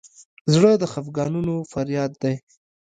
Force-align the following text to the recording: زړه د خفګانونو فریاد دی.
زړه 0.53 0.71
د 0.81 0.83
خفګانونو 0.91 1.55
فریاد 1.71 2.11
دی. 2.23 2.35